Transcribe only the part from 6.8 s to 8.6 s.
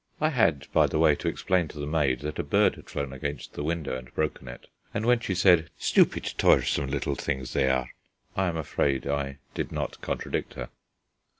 little things they are," I am